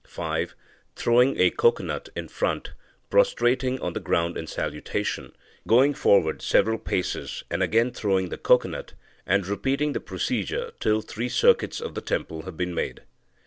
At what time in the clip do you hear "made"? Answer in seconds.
12.73-13.03